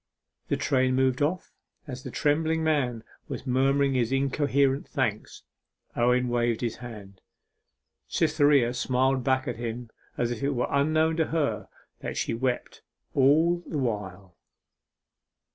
The 0.47 0.57
train 0.57 0.95
moved 0.95 1.21
off 1.21 1.53
as 1.85 2.01
the 2.01 2.09
trembling 2.09 2.63
man 2.63 3.03
was 3.27 3.45
murmuring 3.45 3.93
his 3.93 4.11
incoherent 4.11 4.87
thanks. 4.87 5.43
Owen 5.95 6.27
waved 6.27 6.61
his 6.61 6.77
hand; 6.77 7.21
Cytherea 8.07 8.73
smiled 8.73 9.23
back 9.23 9.45
to 9.45 9.53
him 9.53 9.91
as 10.17 10.31
if 10.31 10.41
it 10.41 10.55
were 10.55 10.65
unknown 10.71 11.17
to 11.17 11.25
her 11.27 11.69
that 11.99 12.17
she 12.17 12.33
wept 12.33 12.81
all 13.13 13.59
the 13.67 13.77
while. 13.77 14.35